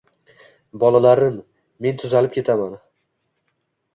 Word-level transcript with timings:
“Bolalarim, 0.83 1.35
men 1.87 2.01
tuzalib 2.03 2.33
ketaman 2.39 2.73